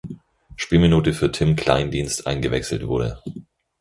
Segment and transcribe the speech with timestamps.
[0.55, 3.21] Spielminute für Tim Kleindienst eingewechselt wurde.